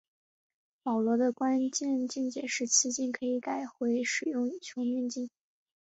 [0.81, 5.29] 保罗的关键见解是次镜可以改回使用球面镜。